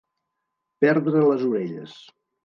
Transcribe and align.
Perdre 0.85 1.21
les 1.31 1.43
orelles. 1.49 1.93